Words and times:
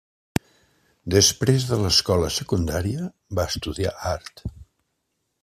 Després 1.15 1.67
de 1.73 1.77
l'escola 1.81 2.31
secundària 2.39 3.11
va 3.41 3.47
estudiar 3.53 3.95
art. 4.15 4.45